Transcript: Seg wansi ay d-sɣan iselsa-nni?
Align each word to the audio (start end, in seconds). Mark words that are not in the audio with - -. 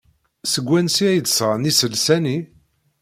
Seg 0.51 0.65
wansi 0.69 1.03
ay 1.07 1.19
d-sɣan 1.21 1.69
iselsa-nni? 1.71 2.37